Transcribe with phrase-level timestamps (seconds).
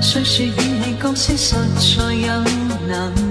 [0.00, 0.50] 虽说与
[0.84, 2.28] 你角色实在有
[2.86, 3.21] 难度。